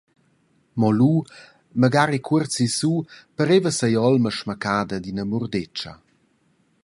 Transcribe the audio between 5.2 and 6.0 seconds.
murdetscha.